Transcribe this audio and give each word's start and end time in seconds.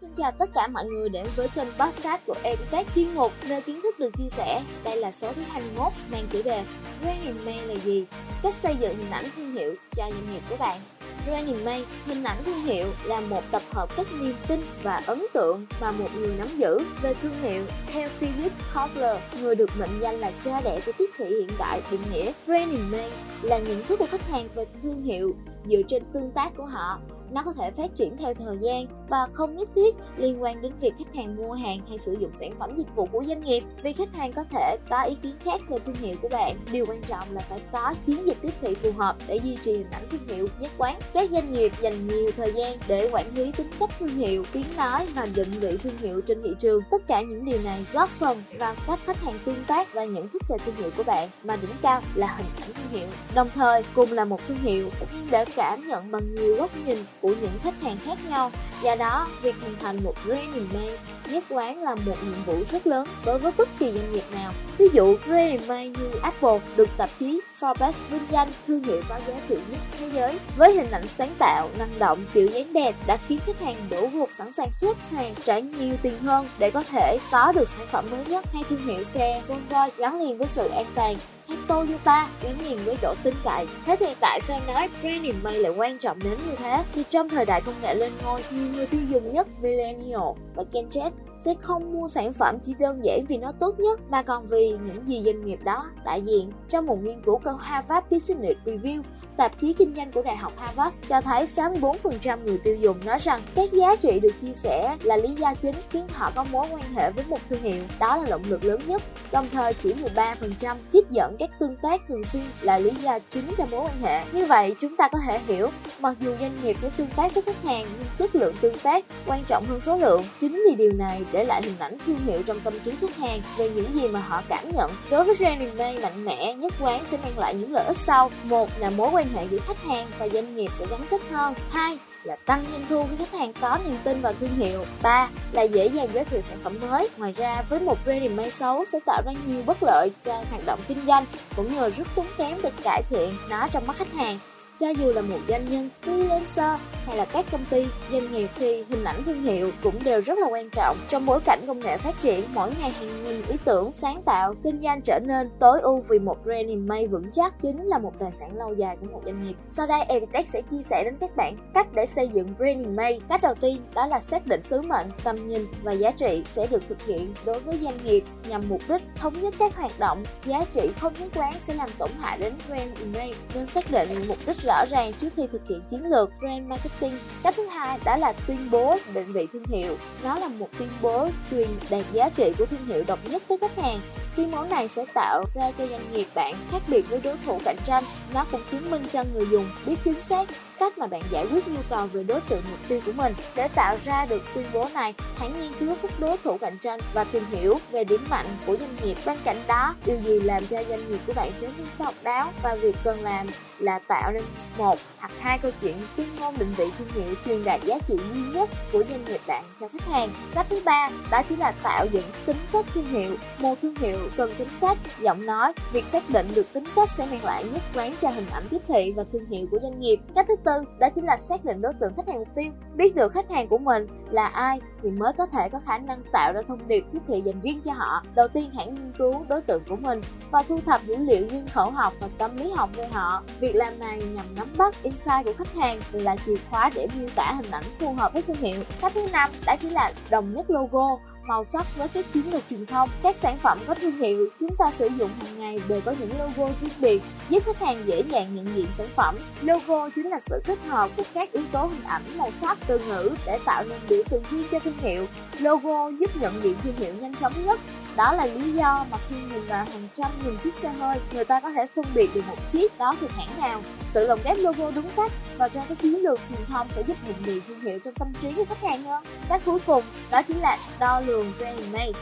Xin 0.00 0.10
chào 0.16 0.32
tất 0.38 0.50
cả 0.54 0.66
mọi 0.66 0.84
người 0.84 1.08
đến 1.08 1.26
với 1.36 1.48
kênh 1.48 1.68
podcast 1.78 2.22
của 2.26 2.34
Editech 2.42 2.86
chuyên 2.94 3.14
mục 3.14 3.32
nơi 3.48 3.62
kiến 3.62 3.80
thức 3.82 3.98
được 3.98 4.10
chia 4.18 4.28
sẻ. 4.28 4.62
Đây 4.84 4.96
là 4.96 5.12
số 5.12 5.32
thứ 5.32 5.42
21 5.42 5.92
mang 6.12 6.24
chủ 6.30 6.42
đề 6.44 6.64
Brand 7.02 7.46
Man 7.46 7.56
là 7.56 7.74
gì? 7.74 8.04
Cách 8.42 8.54
xây 8.54 8.76
dựng 8.80 8.96
hình 8.96 9.10
ảnh 9.10 9.24
thương 9.36 9.52
hiệu 9.52 9.74
cho 9.96 10.10
doanh 10.10 10.32
nghiệp 10.32 10.40
của 10.50 10.56
bạn. 10.56 10.80
Brand 11.26 11.64
Man, 11.64 11.84
hình 12.06 12.24
ảnh 12.24 12.36
thương 12.44 12.60
hiệu 12.62 12.86
là 13.04 13.20
một 13.20 13.42
tập 13.50 13.62
hợp 13.70 13.96
các 13.96 14.06
niềm 14.20 14.34
tin 14.48 14.60
và 14.82 15.02
ấn 15.06 15.26
tượng 15.32 15.66
mà 15.80 15.92
một 15.92 16.08
người 16.16 16.34
nắm 16.38 16.48
giữ 16.58 16.78
về 17.02 17.14
thương 17.14 17.40
hiệu. 17.42 17.64
Theo 17.92 18.08
Philip 18.08 18.52
Kotler, 18.74 19.16
người 19.40 19.54
được 19.54 19.70
mệnh 19.78 20.00
danh 20.00 20.14
là 20.14 20.32
cha 20.44 20.60
đẻ 20.60 20.80
của 20.86 20.92
tiếp 20.98 21.10
thị 21.16 21.26
hiện 21.26 21.50
đại 21.58 21.80
định 21.90 22.02
nghĩa, 22.12 22.32
Brand 22.46 22.72
Man 22.72 23.10
là 23.42 23.58
nhận 23.58 23.82
thức 23.82 23.98
của 23.98 24.06
khách 24.10 24.30
hàng 24.30 24.48
về 24.54 24.64
thương 24.82 25.02
hiệu 25.02 25.34
dựa 25.70 25.82
trên 25.88 26.02
tương 26.12 26.30
tác 26.30 26.56
của 26.56 26.66
họ 26.66 27.00
nó 27.32 27.42
có 27.42 27.52
thể 27.52 27.70
phát 27.70 27.96
triển 27.96 28.16
theo 28.16 28.34
thời 28.34 28.56
gian 28.60 28.86
và 29.08 29.26
không 29.32 29.56
nhất 29.56 29.68
thiết 29.74 29.96
liên 30.16 30.42
quan 30.42 30.62
đến 30.62 30.72
việc 30.80 30.92
khách 30.98 31.14
hàng 31.14 31.36
mua 31.36 31.52
hàng 31.52 31.80
hay 31.88 31.98
sử 31.98 32.16
dụng 32.20 32.30
sản 32.34 32.54
phẩm 32.58 32.76
dịch 32.76 32.96
vụ 32.96 33.06
của 33.06 33.24
doanh 33.26 33.40
nghiệp. 33.40 33.62
Vì 33.82 33.92
khách 33.92 34.12
hàng 34.12 34.32
có 34.32 34.44
thể 34.50 34.76
có 34.90 35.02
ý 35.02 35.14
kiến 35.22 35.34
khác 35.44 35.60
về 35.68 35.78
thương 35.78 35.94
hiệu 35.94 36.16
của 36.22 36.28
bạn, 36.28 36.56
điều 36.72 36.86
quan 36.86 37.02
trọng 37.02 37.32
là 37.32 37.40
phải 37.40 37.60
có 37.72 37.94
chiến 38.06 38.26
dịch 38.26 38.36
tiếp 38.42 38.52
thị 38.60 38.74
phù 38.74 38.92
hợp 38.92 39.16
để 39.26 39.36
duy 39.36 39.56
trì 39.62 39.72
hình 39.72 39.90
ảnh 39.90 40.08
thương 40.10 40.28
hiệu 40.28 40.46
nhất 40.60 40.70
quán. 40.78 41.00
Các 41.12 41.30
doanh 41.30 41.52
nghiệp 41.52 41.72
dành 41.80 42.06
nhiều 42.06 42.30
thời 42.36 42.52
gian 42.52 42.78
để 42.88 43.08
quản 43.12 43.34
lý 43.34 43.52
tính 43.52 43.70
cách 43.80 43.90
thương 43.98 44.08
hiệu, 44.08 44.44
tiếng 44.52 44.76
nói 44.76 45.06
và 45.14 45.26
định 45.34 45.50
vị 45.50 45.76
thương 45.82 45.98
hiệu 45.98 46.20
trên 46.20 46.42
thị 46.42 46.50
trường. 46.58 46.80
Tất 46.90 47.06
cả 47.06 47.20
những 47.20 47.44
điều 47.44 47.58
này 47.64 47.86
góp 47.92 48.08
phần 48.08 48.42
vào 48.58 48.74
cách 48.86 48.98
khách 49.04 49.22
hàng 49.22 49.38
tương 49.44 49.64
tác 49.66 49.94
và 49.94 50.04
nhận 50.04 50.28
thức 50.28 50.42
về 50.48 50.56
thương 50.64 50.74
hiệu 50.74 50.90
của 50.96 51.02
bạn, 51.02 51.28
mà 51.44 51.56
đỉnh 51.56 51.70
cao 51.82 52.00
là 52.14 52.36
hình 52.36 52.46
ảnh 52.60 52.70
thương 52.74 53.00
hiệu. 53.00 53.08
Đồng 53.34 53.48
thời, 53.54 53.84
cùng 53.94 54.12
là 54.12 54.24
một 54.24 54.40
thương 54.48 54.58
hiệu 54.58 54.90
cũng 55.00 55.08
để 55.30 55.44
cảm 55.56 55.88
nhận 55.88 56.10
bằng 56.10 56.34
nhiều 56.34 56.56
góc 56.56 56.70
nhìn 56.86 56.98
của 57.22 57.34
những 57.40 57.58
khách 57.62 57.82
hàng 57.82 57.96
khác 58.04 58.18
nhau. 58.28 58.50
Do 58.82 58.96
đó, 58.96 59.28
việc 59.42 59.54
hình 59.62 59.74
thành 59.82 60.04
một 60.04 60.14
brand 60.26 60.56
man 60.74 60.90
nhất 61.30 61.44
quán 61.50 61.82
là 61.82 61.94
một 61.94 62.16
nhiệm 62.24 62.44
vụ 62.46 62.64
rất 62.70 62.86
lớn 62.86 63.06
đối 63.24 63.38
với 63.38 63.52
bất 63.56 63.68
kỳ 63.78 63.92
doanh 63.92 64.12
nghiệp 64.12 64.24
nào. 64.34 64.52
Ví 64.78 64.88
dụ, 64.92 65.16
brand 65.26 65.68
man 65.68 65.92
như 65.92 66.10
Apple 66.22 66.60
được 66.76 66.88
tạp 66.96 67.10
chí 67.18 67.40
Forbes 67.60 67.92
vinh 68.10 68.26
danh 68.30 68.48
thương 68.66 68.84
hiệu 68.84 69.02
có 69.08 69.20
giá 69.26 69.34
trị 69.48 69.54
nhất 69.70 69.80
thế 69.98 70.10
giới. 70.14 70.38
Với 70.56 70.72
hình 70.72 70.90
ảnh 70.90 71.08
sáng 71.08 71.34
tạo, 71.38 71.68
năng 71.78 71.98
động, 71.98 72.18
kiểu 72.32 72.46
dáng 72.46 72.72
đẹp 72.72 72.94
đã 73.06 73.16
khiến 73.16 73.38
khách 73.46 73.60
hàng 73.60 73.76
đổ 73.90 74.08
gục 74.12 74.32
sẵn 74.32 74.52
sàng 74.52 74.72
xếp 74.72 74.96
hàng 75.10 75.34
trả 75.44 75.58
nhiều 75.58 75.96
tiền 76.02 76.18
hơn 76.18 76.48
để 76.58 76.70
có 76.70 76.82
thể 76.82 77.18
có 77.32 77.52
được 77.52 77.68
sản 77.68 77.86
phẩm 77.90 78.04
mới 78.10 78.24
nhất 78.24 78.44
hay 78.52 78.62
thương 78.68 78.86
hiệu 78.86 79.04
xe 79.04 79.42
Volvo 79.48 79.88
gắn 79.96 80.20
liền 80.20 80.38
với 80.38 80.48
sự 80.48 80.68
an 80.68 80.86
toàn 80.94 81.16
hay 81.50 81.58
Toyota 81.68 82.28
gắn 82.42 82.54
liền 82.64 82.78
với 82.84 82.96
độ 83.02 83.14
tin 83.22 83.34
cậy. 83.44 83.66
Thế 83.86 83.96
thì 84.00 84.06
tại 84.20 84.40
sao 84.40 84.60
nói 84.66 84.88
branding 85.00 85.34
may 85.42 85.58
lại 85.58 85.72
quan 85.76 85.98
trọng 85.98 86.18
đến 86.18 86.38
như 86.46 86.54
thế? 86.56 86.84
Thì 86.94 87.04
trong 87.10 87.28
thời 87.28 87.44
đại 87.44 87.60
công 87.60 87.74
nghệ 87.82 87.94
lên 87.94 88.12
ngôi, 88.24 88.44
nhiều 88.50 88.66
người 88.74 88.86
tiêu 88.86 89.00
dùng 89.10 89.30
nhất 89.30 89.48
Millennial 89.60 90.28
và 90.54 90.64
Gen 90.72 90.88
Z 90.88 91.10
sẽ 91.44 91.54
không 91.60 91.92
mua 91.92 92.08
sản 92.08 92.32
phẩm 92.32 92.58
chỉ 92.62 92.74
đơn 92.78 93.04
giản 93.04 93.24
vì 93.28 93.36
nó 93.36 93.52
tốt 93.52 93.80
nhất 93.80 94.00
mà 94.10 94.22
còn 94.22 94.46
vì 94.46 94.76
những 94.86 95.08
gì 95.08 95.22
doanh 95.24 95.46
nghiệp 95.46 95.58
đó 95.64 95.86
đại 96.04 96.22
diện. 96.22 96.52
Trong 96.68 96.86
một 96.86 97.02
nghiên 97.02 97.22
cứu 97.22 97.40
của 97.44 97.50
Harvard 97.50 98.06
Business 98.10 98.60
Review, 98.64 99.02
tạp 99.36 99.60
chí 99.60 99.72
kinh 99.72 99.94
doanh 99.96 100.12
của 100.12 100.22
Đại 100.22 100.36
học 100.36 100.52
Harvard 100.56 100.96
cho 101.08 101.20
thấy 101.20 101.44
64% 101.44 102.38
người 102.44 102.58
tiêu 102.64 102.76
dùng 102.76 102.96
nói 103.04 103.18
rằng 103.18 103.40
các 103.54 103.70
giá 103.70 103.96
trị 103.96 104.20
được 104.20 104.40
chia 104.40 104.52
sẻ 104.54 104.96
là 105.02 105.16
lý 105.16 105.34
do 105.34 105.54
chính 105.54 105.74
khiến 105.90 106.06
họ 106.12 106.32
có 106.34 106.44
mối 106.52 106.66
quan 106.72 106.94
hệ 106.94 107.10
với 107.10 107.24
một 107.28 107.38
thương 107.48 107.62
hiệu. 107.62 107.82
Đó 107.98 108.16
là 108.16 108.26
động 108.30 108.42
lực 108.48 108.64
lớn 108.64 108.80
nhất. 108.86 109.02
Đồng 109.32 109.46
thời 109.52 109.74
chỉ 109.74 109.94
13% 110.14 110.76
trích 110.92 111.10
dẫn 111.10 111.36
các 111.38 111.50
tương 111.58 111.76
tác 111.76 112.08
thường 112.08 112.24
xuyên 112.24 112.42
là 112.62 112.78
lý 112.78 112.90
do 112.90 113.18
chính 113.30 113.44
cho 113.58 113.66
mối 113.70 113.80
quan 113.80 113.94
hệ. 114.02 114.24
Như 114.32 114.46
vậy 114.46 114.74
chúng 114.80 114.96
ta 114.96 115.08
có 115.08 115.18
thể 115.26 115.40
hiểu, 115.46 115.68
mặc 116.00 116.16
dù 116.20 116.36
doanh 116.40 116.52
nghiệp 116.62 116.76
phải 116.80 116.90
tương 116.96 117.08
tác 117.16 117.34
với 117.34 117.42
khách 117.42 117.62
hàng 117.64 117.86
nhưng 117.98 118.06
chất 118.16 118.36
lượng 118.36 118.54
tương 118.60 118.78
tác 118.78 119.04
quan 119.26 119.44
trọng 119.46 119.64
hơn 119.68 119.80
số 119.80 119.96
lượng. 119.96 120.22
Chính 120.40 120.62
vì 120.68 120.74
điều 120.74 120.92
này 120.92 121.22
để 121.32 121.44
lại 121.44 121.62
hình 121.64 121.78
ảnh 121.78 121.96
thương 122.06 122.18
hiệu 122.26 122.42
trong 122.42 122.60
tâm 122.60 122.74
trí 122.84 122.92
khách 123.00 123.16
hàng 123.16 123.42
về 123.56 123.70
những 123.70 123.92
gì 123.94 124.08
mà 124.08 124.20
họ 124.20 124.42
cảm 124.48 124.64
nhận. 124.74 124.90
Đối 125.10 125.24
với 125.24 125.34
branding 125.34 125.78
man 125.78 126.02
mạnh 126.02 126.24
mẽ, 126.24 126.54
nhất 126.54 126.74
quán 126.80 127.04
sẽ 127.04 127.16
mang 127.22 127.38
lại 127.38 127.54
những 127.54 127.72
lợi 127.72 127.84
ích 127.84 127.96
sau. 127.96 128.30
Một 128.44 128.70
là 128.78 128.90
mối 128.90 129.10
quan 129.12 129.26
hệ 129.34 129.46
giữa 129.50 129.58
khách 129.58 129.84
hàng 129.84 130.06
và 130.18 130.28
doanh 130.28 130.56
nghiệp 130.56 130.72
sẽ 130.72 130.86
gắn 130.90 131.00
kết 131.10 131.20
hơn. 131.30 131.54
Hai 131.70 131.98
là 132.24 132.36
tăng 132.36 132.64
doanh 132.70 132.84
thu 132.88 133.06
khi 133.10 133.24
khách 133.24 133.38
hàng 133.38 133.52
có 133.60 133.78
niềm 133.84 133.96
tin 134.04 134.20
vào 134.20 134.32
thương 134.40 134.54
hiệu. 134.56 134.84
3 135.02 135.28
là 135.52 135.62
dễ 135.62 135.86
dàng 135.86 136.08
giới 136.12 136.24
thiệu 136.24 136.40
sản 136.40 136.58
phẩm 136.62 136.76
mới. 136.80 137.08
Ngoài 137.18 137.32
ra, 137.32 137.62
với 137.68 137.80
một 137.80 137.98
branding 138.04 138.36
may 138.36 138.50
xấu 138.50 138.84
sẽ 138.92 138.98
tạo 139.06 139.22
ra 139.26 139.32
nhiều 139.46 139.62
bất 139.66 139.82
lợi 139.82 140.10
cho 140.24 140.32
hoạt 140.50 140.66
động 140.66 140.80
kinh 140.88 141.06
doanh 141.06 141.24
cũng 141.56 141.74
như 141.74 141.90
rất 141.90 142.06
tốn 142.14 142.26
kém 142.38 142.58
để 142.62 142.70
cải 142.84 143.02
thiện 143.10 143.34
nó 143.50 143.68
trong 143.72 143.86
mắt 143.86 143.96
khách 143.96 144.12
hàng 144.12 144.38
cho 144.80 144.88
dù 144.90 145.12
là 145.12 145.20
một 145.20 145.38
doanh 145.48 145.64
nhân, 145.70 145.88
freelancer 146.04 146.76
hay 147.06 147.16
là 147.16 147.24
các 147.24 147.46
công 147.52 147.64
ty, 147.70 147.86
doanh 148.12 148.32
nghiệp 148.32 148.48
thì 148.54 148.84
hình 148.88 149.04
ảnh 149.04 149.22
thương 149.24 149.42
hiệu 149.42 149.70
cũng 149.82 149.94
đều 150.04 150.22
rất 150.22 150.38
là 150.38 150.46
quan 150.50 150.70
trọng. 150.70 150.96
Trong 151.08 151.26
bối 151.26 151.40
cảnh 151.44 151.60
công 151.66 151.80
nghệ 151.80 151.96
phát 151.96 152.14
triển, 152.20 152.44
mỗi 152.54 152.70
ngày 152.80 152.90
hàng 152.90 153.24
nghìn 153.24 153.42
ý 153.48 153.56
tưởng, 153.64 153.92
sáng 153.94 154.22
tạo, 154.22 154.54
kinh 154.64 154.80
doanh 154.82 155.00
trở 155.02 155.18
nên 155.18 155.50
tối 155.58 155.80
ưu 155.80 156.00
vì 156.10 156.18
một 156.18 156.44
brand 156.44 156.70
may 156.76 157.06
vững 157.06 157.30
chắc 157.32 157.54
chính 157.60 157.86
là 157.86 157.98
một 157.98 158.12
tài 158.18 158.30
sản 158.30 158.56
lâu 158.56 158.74
dài 158.74 158.96
của 159.00 159.06
một 159.12 159.20
doanh 159.24 159.44
nghiệp. 159.44 159.54
Sau 159.68 159.86
đây, 159.86 160.00
Evitech 160.08 160.48
sẽ 160.48 160.62
chia 160.70 160.82
sẻ 160.82 161.04
đến 161.04 161.16
các 161.20 161.36
bạn 161.36 161.56
cách 161.74 161.86
để 161.94 162.06
xây 162.06 162.28
dựng 162.28 162.54
brand 162.58 162.86
may. 162.86 163.20
Cách 163.28 163.42
đầu 163.42 163.54
tiên 163.60 163.80
đó 163.94 164.06
là 164.06 164.20
xác 164.20 164.46
định 164.46 164.62
sứ 164.62 164.82
mệnh, 164.82 165.06
tầm 165.24 165.48
nhìn 165.48 165.66
và 165.82 165.92
giá 165.92 166.10
trị 166.10 166.42
sẽ 166.44 166.66
được 166.66 166.82
thực 166.88 167.02
hiện 167.06 167.34
đối 167.44 167.60
với 167.60 167.78
doanh 167.82 167.98
nghiệp 168.04 168.24
nhằm 168.48 168.62
mục 168.68 168.80
đích 168.88 169.02
thống 169.16 169.34
nhất 169.40 169.54
các 169.58 169.76
hoạt 169.76 169.98
động, 169.98 170.24
giá 170.44 170.64
trị 170.74 170.90
không 171.00 171.12
nhất 171.20 171.28
quán 171.34 171.54
sẽ 171.58 171.74
làm 171.74 171.90
tổn 171.98 172.10
hại 172.20 172.38
đến 172.38 172.52
brand 172.68 172.98
image 172.98 173.34
nên 173.54 173.66
xác 173.66 173.90
định 173.90 174.08
mục 174.28 174.38
đích 174.46 174.56
rõ 174.56 174.69
rõ 174.70 174.84
ràng 174.90 175.12
trước 175.12 175.28
khi 175.36 175.46
thực 175.52 175.68
hiện 175.68 175.80
chiến 175.90 176.10
lược 176.10 176.30
brand 176.38 176.66
marketing. 176.66 177.18
Cách 177.42 177.54
thứ 177.56 177.66
hai 177.66 177.98
đó 178.04 178.16
là 178.16 178.32
tuyên 178.46 178.70
bố 178.70 178.96
định 179.14 179.32
vị 179.32 179.46
thương 179.52 179.64
hiệu. 179.66 179.96
Nó 180.24 180.38
là 180.38 180.48
một 180.48 180.68
tuyên 180.78 180.88
bố 181.02 181.28
truyền 181.50 181.68
đạt 181.90 182.04
giá 182.12 182.28
trị 182.28 182.52
của 182.58 182.66
thương 182.66 182.86
hiệu 182.86 183.04
độc 183.06 183.18
nhất 183.30 183.42
với 183.48 183.58
khách 183.58 183.76
hàng 183.76 184.00
khi 184.36 184.46
món 184.46 184.68
này 184.68 184.88
sẽ 184.88 185.04
tạo 185.14 185.44
ra 185.54 185.72
cho 185.78 185.86
doanh 185.86 186.12
nghiệp 186.12 186.26
bạn 186.34 186.54
khác 186.70 186.82
biệt 186.88 187.02
với 187.08 187.20
đối 187.24 187.36
thủ 187.36 187.58
cạnh 187.64 187.76
tranh. 187.84 188.04
Nó 188.34 188.44
cũng 188.50 188.60
chứng 188.70 188.90
minh 188.90 189.02
cho 189.12 189.24
người 189.34 189.46
dùng 189.50 189.70
biết 189.86 189.96
chính 190.04 190.22
xác 190.22 190.48
cách 190.80 190.98
mà 190.98 191.06
bạn 191.06 191.22
giải 191.30 191.46
quyết 191.52 191.68
nhu 191.68 191.80
cầu 191.90 192.06
về 192.06 192.22
đối 192.22 192.40
tượng 192.40 192.62
mục 192.70 192.78
tiêu 192.88 193.00
của 193.06 193.12
mình. 193.12 193.34
Để 193.56 193.68
tạo 193.68 193.96
ra 194.04 194.26
được 194.26 194.42
tuyên 194.54 194.66
bố 194.72 194.88
này, 194.94 195.14
hãy 195.36 195.50
nghiên 195.50 195.72
cứu 195.80 195.96
các 196.02 196.10
đối 196.18 196.36
thủ 196.36 196.58
cạnh 196.58 196.78
tranh 196.78 197.00
và 197.14 197.24
tìm 197.24 197.44
hiểu 197.50 197.78
về 197.90 198.04
điểm 198.04 198.20
mạnh 198.30 198.46
của 198.66 198.76
doanh 198.76 198.96
nghiệp. 199.02 199.16
Bên 199.26 199.38
cạnh 199.44 199.56
đó, 199.66 199.94
điều 200.06 200.20
gì 200.20 200.40
làm 200.40 200.66
cho 200.66 200.84
doanh 200.88 201.10
nghiệp 201.10 201.18
của 201.26 201.32
bạn 201.32 201.52
trở 201.60 201.66
nên 201.66 201.86
độc 201.98 202.14
đáo 202.22 202.52
và 202.62 202.74
việc 202.74 202.96
cần 203.04 203.20
làm 203.22 203.46
là 203.78 203.98
tạo 203.98 204.32
nên 204.32 204.42
một 204.78 204.98
hoặc 205.18 205.32
hai 205.40 205.58
câu 205.58 205.70
chuyện 205.80 205.94
tuyên 206.16 206.26
ngôn 206.40 206.58
định 206.58 206.74
vị 206.76 206.84
thương 206.98 207.08
hiệu 207.14 207.34
truyền 207.44 207.64
đạt 207.64 207.80
giá 207.84 207.98
trị 208.08 208.14
duy 208.34 208.40
nhất 208.54 208.70
của 208.92 209.04
doanh 209.08 209.24
nghiệp 209.24 209.40
bạn 209.46 209.64
cho 209.80 209.88
khách 209.88 210.06
hàng. 210.06 210.28
Cách 210.54 210.66
thứ 210.70 210.82
ba 210.84 211.10
đó 211.30 211.42
chính 211.48 211.58
là 211.58 211.72
tạo 211.82 212.06
dựng 212.12 212.24
tính 212.46 212.56
cách 212.72 212.86
thương 212.94 213.08
hiệu. 213.08 213.36
Một 213.58 213.74
thương 213.82 213.94
hiệu 213.94 214.18
cần 214.36 214.50
tính 214.58 214.68
cách, 214.80 214.98
giọng 215.20 215.46
nói. 215.46 215.72
Việc 215.92 216.04
xác 216.04 216.30
định 216.30 216.46
được 216.54 216.72
tính 216.72 216.84
cách 216.96 217.10
sẽ 217.10 217.26
mang 217.30 217.44
lại 217.44 217.64
nhất 217.72 217.82
quán 217.94 218.12
cho 218.20 218.30
hình 218.30 218.46
ảnh 218.52 218.64
tiếp 218.70 218.82
thị 218.88 219.12
và 219.16 219.24
thương 219.32 219.46
hiệu 219.46 219.66
của 219.70 219.78
doanh 219.82 220.00
nghiệp. 220.00 220.16
Cách 220.34 220.46
thứ 220.48 220.56
tư 220.64 220.72
đó 220.98 221.08
chính 221.14 221.24
là 221.24 221.36
xác 221.36 221.64
định 221.64 221.80
đối 221.80 221.92
tượng 222.00 222.12
khách 222.16 222.28
hàng 222.28 222.38
mục 222.38 222.48
tiêu. 222.54 222.72
Biết 222.94 223.14
được 223.14 223.32
khách 223.32 223.50
hàng 223.50 223.68
của 223.68 223.78
mình 223.78 224.06
là 224.30 224.46
ai 224.46 224.80
thì 225.02 225.10
mới 225.10 225.32
có 225.38 225.46
thể 225.46 225.68
có 225.72 225.80
khả 225.86 225.98
năng 225.98 226.22
tạo 226.32 226.52
ra 226.52 226.62
thông 226.68 226.88
điệp 226.88 227.04
tiếp 227.12 227.18
thị 227.28 227.42
dành 227.44 227.60
riêng 227.62 227.80
cho 227.84 227.92
họ. 227.92 228.22
Đầu 228.34 228.48
tiên 228.48 228.70
hãy 228.76 228.86
nghiên 228.86 229.12
cứu 229.18 229.34
đối 229.48 229.60
tượng 229.60 229.82
của 229.88 229.96
mình 229.96 230.20
và 230.50 230.62
thu 230.68 230.80
thập 230.86 231.06
dữ 231.06 231.16
liệu 231.16 231.46
nhân 231.46 231.68
khẩu 231.72 231.90
học 231.90 232.12
và 232.20 232.28
tâm 232.38 232.56
lý 232.56 232.70
học 232.70 232.90
về 232.96 233.06
họ. 233.06 233.42
Việc 233.60 233.74
làm 233.74 233.98
này 233.98 234.22
nhằm 234.22 234.44
nắm 234.56 234.68
bắt 234.78 235.02
insight 235.02 235.44
của 235.44 235.52
khách 235.58 235.74
hàng 235.74 236.00
là 236.12 236.36
chìa 236.36 236.56
khóa 236.70 236.90
để 236.94 237.08
miêu 237.18 237.28
tả 237.34 237.52
hình 237.52 237.70
ảnh 237.70 237.84
phù 237.98 238.12
hợp 238.12 238.32
với 238.32 238.42
thương 238.42 238.56
hiệu. 238.56 238.82
Cách 239.00 239.12
thứ 239.14 239.26
năm 239.32 239.50
đó 239.66 239.76
chính 239.80 239.92
là 239.92 240.12
đồng 240.30 240.54
nhất 240.54 240.70
logo 240.70 241.18
màu 241.50 241.64
sắc 241.64 241.86
với 241.96 242.08
các 242.08 242.24
chiến 242.32 242.52
lược 242.52 242.62
truyền 242.70 242.86
thông. 242.86 243.08
Các 243.22 243.36
sản 243.36 243.58
phẩm 243.58 243.78
có 243.86 243.94
thương 243.94 244.16
hiệu 244.16 244.48
chúng 244.60 244.76
ta 244.78 244.90
sử 244.90 245.08
dụng 245.18 245.30
hàng 245.42 245.58
ngày 245.58 245.80
đều 245.88 246.00
có 246.00 246.14
những 246.20 246.30
logo 246.38 246.70
riêng 246.80 246.90
biệt, 247.00 247.22
giúp 247.48 247.62
khách 247.66 247.78
hàng 247.78 248.02
dễ 248.06 248.22
dàng 248.22 248.54
nhận 248.54 248.66
diện 248.76 248.86
sản 248.98 249.06
phẩm. 249.16 249.36
Logo 249.62 250.10
chính 250.10 250.28
là 250.28 250.40
sự 250.40 250.60
kết 250.64 250.78
hợp 250.88 251.10
của 251.16 251.22
các 251.34 251.52
yếu 251.52 251.62
tố 251.72 251.84
hình 251.86 252.02
ảnh, 252.02 252.22
màu 252.36 252.50
sắc, 252.50 252.78
từ 252.86 252.98
ngữ 252.98 253.30
để 253.46 253.58
tạo 253.64 253.84
nên 253.88 253.98
biểu 254.08 254.22
tượng 254.30 254.42
riêng 254.50 254.64
cho 254.70 254.78
thương 254.78 254.98
hiệu. 255.00 255.26
Logo 255.58 256.08
giúp 256.08 256.30
nhận 256.40 256.62
diện 256.62 256.74
thương 256.82 256.96
hiệu 256.96 257.14
nhanh 257.14 257.34
chóng 257.34 257.66
nhất 257.66 257.80
đó 258.16 258.32
là 258.32 258.46
lý 258.46 258.72
do 258.72 259.06
mà 259.10 259.18
khi 259.28 259.36
nhìn 259.36 259.66
vào 259.66 259.84
hàng 259.84 260.08
trăm 260.16 260.30
nghìn 260.44 260.56
chiếc 260.56 260.74
xe 260.74 260.88
hơi, 260.88 261.18
người 261.32 261.44
ta 261.44 261.60
có 261.60 261.70
thể 261.70 261.86
phân 261.86 262.04
biệt 262.14 262.30
được 262.34 262.42
một 262.48 262.56
chiếc 262.72 262.98
đó 262.98 263.14
thuộc 263.20 263.30
hãng 263.30 263.60
nào. 263.60 263.80
Sự 264.08 264.26
lồng 264.26 264.40
ghép 264.44 264.58
logo 264.58 264.90
đúng 264.90 265.06
cách 265.16 265.32
và 265.58 265.68
trong 265.68 265.84
cái 265.88 265.96
chiến 265.96 266.22
lược 266.22 266.38
truyền 266.50 266.60
thông 266.66 266.88
sẽ 266.90 267.02
giúp 267.02 267.16
định 267.26 267.36
vị 267.42 267.60
thương 267.68 267.80
hiệu 267.80 267.98
trong 267.98 268.14
tâm 268.14 268.32
trí 268.42 268.52
của 268.52 268.64
khách 268.64 268.82
hàng 268.82 269.02
hơn. 269.04 269.24
Cách 269.48 269.62
cuối 269.64 269.78
cùng 269.86 270.04
đó 270.30 270.42
chính 270.42 270.60
là 270.60 270.78
đo 270.98 271.20
lường 271.20 271.52
brand 271.58 271.80
name. 271.92 272.12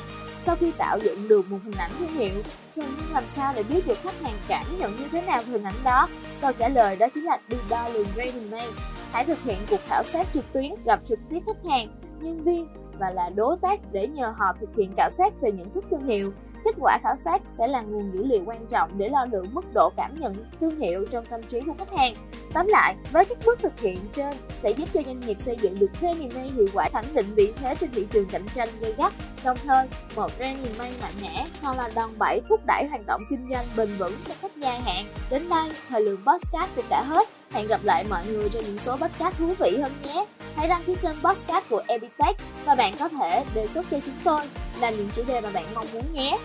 Sau 0.40 0.56
khi 0.56 0.73
tạo 0.79 0.99
dựng 0.99 1.29
được 1.29 1.50
một 1.50 1.58
hình 1.64 1.75
ảnh 1.79 1.91
thương 1.99 2.12
hiệu, 2.14 2.34
rồi 2.75 2.87
nhưng 2.96 3.12
làm 3.12 3.25
sao 3.26 3.52
để 3.56 3.62
biết 3.62 3.87
được 3.87 3.99
khách 4.02 4.20
hàng 4.23 4.38
cảm 4.49 4.64
nhận 4.79 4.96
như 4.96 5.08
thế 5.12 5.23
nào 5.23 5.43
về 5.43 5.52
hình 5.52 5.62
ảnh 5.62 5.84
đó? 5.84 6.08
Câu 6.41 6.52
trả 6.52 6.69
lời 6.69 6.96
đó 6.96 7.06
chính 7.14 7.25
là 7.25 7.38
đi 7.49 7.56
đo 7.69 7.88
lường 7.88 8.06
brand 8.14 8.34
name. 8.50 8.73
Hãy 9.12 9.25
thực 9.25 9.43
hiện 9.43 9.58
cuộc 9.70 9.81
khảo 9.88 10.02
sát 10.02 10.26
trực 10.34 10.52
tuyến, 10.52 10.70
gặp 10.84 11.00
trực 11.05 11.19
tiếp 11.31 11.38
khách 11.46 11.70
hàng, 11.70 11.88
nhân 12.20 12.43
viên 12.43 12.67
và 12.98 13.10
là 13.10 13.30
đối 13.30 13.56
tác 13.62 13.80
để 13.92 14.06
nhờ 14.06 14.34
họ 14.36 14.54
thực 14.60 14.76
hiện 14.76 14.92
khảo 14.96 15.10
sát 15.10 15.32
về 15.40 15.52
nhận 15.52 15.70
thức 15.70 15.84
thương 15.90 16.06
hiệu. 16.06 16.32
Kết 16.64 16.74
quả 16.80 16.98
khảo 17.02 17.16
sát 17.16 17.42
sẽ 17.44 17.66
là 17.66 17.82
nguồn 17.82 18.10
dữ 18.14 18.24
liệu 18.24 18.42
quan 18.46 18.66
trọng 18.66 18.98
để 18.98 19.08
đo 19.08 19.26
lường 19.32 19.54
mức 19.54 19.74
độ 19.74 19.90
cảm 19.96 20.20
nhận 20.20 20.44
thương 20.60 20.78
hiệu 20.78 21.06
trong 21.10 21.26
tâm 21.26 21.42
trí 21.42 21.60
của 21.60 21.72
khách 21.78 21.96
hàng. 21.96 22.14
Tóm 22.52 22.66
lại, 22.66 22.96
với 23.12 23.24
các 23.24 23.38
bước 23.46 23.58
thực 23.62 23.80
hiện 23.80 23.98
trên 24.12 24.36
sẽ 24.54 24.70
giúp 24.70 24.88
cho 24.92 25.02
doanh 25.06 25.20
nghiệp 25.20 25.38
xây 25.38 25.56
dựng 25.60 25.74
được 25.78 25.90
brand 26.00 26.20
name 26.20 26.48
hiệu 26.48 26.66
quả 26.74 26.88
khẳng 26.92 27.14
định 27.14 27.26
vị 27.34 27.52
thế 27.56 27.74
trên 27.74 27.90
thị 27.90 28.06
trường 28.10 28.28
cạnh 28.28 28.46
tranh 28.54 28.68
gay 28.80 28.94
gắt. 28.98 29.12
Đồng 29.44 29.56
thời, 29.64 29.88
một 30.16 30.30
brand 30.38 30.58
name 30.78 30.92
mạnh 31.02 31.12
mẽ 31.22 31.46
còn 31.62 31.76
là 31.76 31.90
đòn 31.94 32.10
bẩy 32.18 32.40
thúc 32.48 32.60
đẩy 32.66 32.86
hoạt 32.90 33.06
động 33.06 33.20
kinh 33.30 33.46
doanh 33.52 33.66
bền 33.76 33.88
vững 33.98 34.14
cho 34.28 34.34
khách 34.42 34.56
dài 34.56 34.80
hạn. 34.80 35.04
Đến 35.30 35.42
đây, 35.50 35.70
thời 35.88 36.00
lượng 36.00 36.20
podcast 36.26 36.70
cũng 36.76 36.84
đã 36.90 37.02
hết. 37.02 37.28
Hẹn 37.50 37.66
gặp 37.66 37.80
lại 37.84 38.04
mọi 38.10 38.26
người 38.26 38.48
trong 38.48 38.62
những 38.62 38.78
số 38.78 38.96
podcast 38.96 39.36
thú 39.36 39.54
vị 39.58 39.78
hơn 39.82 39.92
nhé. 40.06 40.24
Hãy 40.56 40.68
đăng 40.68 40.82
ký 40.86 40.94
kênh 41.02 41.16
podcast 41.22 41.68
của 41.70 41.82
Epitech 41.86 42.36
và 42.64 42.74
bạn 42.74 42.94
có 42.98 43.08
thể 43.08 43.44
đề 43.54 43.66
xuất 43.66 43.86
cho 43.90 44.00
chúng 44.06 44.14
tôi 44.24 44.40
là 44.80 44.90
những 44.90 45.08
chủ 45.16 45.22
đề 45.26 45.40
mà 45.40 45.50
bạn 45.54 45.64
mong 45.74 45.86
muốn 45.92 46.12
nhé. 46.12 46.38